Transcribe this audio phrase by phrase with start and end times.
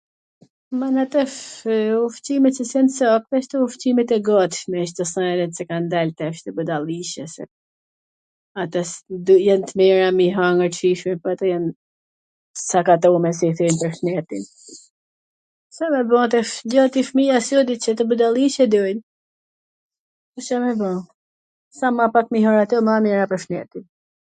[0.81, 1.33] mana tash
[2.05, 6.49] ushqimet qw s jan sakt jan ushqimet e gatshme, kto sojnat qw kan dal tashti,
[6.59, 7.43] budalliqe se
[8.63, 8.81] ato
[9.49, 11.77] jan t mira me i hangwr t shijshme, po ato jan t
[12.69, 14.43] sakatume si i themi pwr shnetin.
[15.79, 18.99] Ca me ba tash, gjith ato fmija vetwm budalliqe dojn,
[20.49, 20.91] Ca me ba,
[21.81, 23.83] sa ma pak me i hangwr ato ma mir pwr shnetin